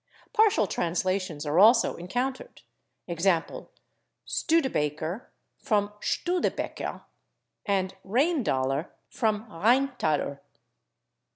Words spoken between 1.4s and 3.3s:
are also encountered, /e.